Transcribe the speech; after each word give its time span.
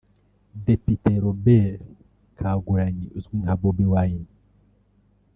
Depite 0.65 1.11
Robert 1.23 1.77
Kyagulanyi 2.35 3.05
uzwi 3.17 3.35
nka 3.41 3.55
Bobi 3.59 3.85
Wine 3.93 4.29